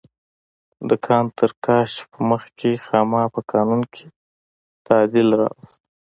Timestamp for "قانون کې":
3.51-4.05